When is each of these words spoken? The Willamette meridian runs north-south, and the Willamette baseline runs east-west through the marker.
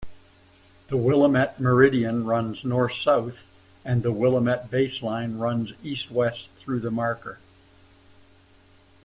The 0.89 0.97
Willamette 0.97 1.59
meridian 1.59 2.25
runs 2.25 2.65
north-south, 2.65 3.41
and 3.85 4.01
the 4.01 4.11
Willamette 4.11 4.71
baseline 4.71 5.37
runs 5.39 5.73
east-west 5.83 6.49
through 6.57 6.79
the 6.79 6.89
marker. 6.89 7.37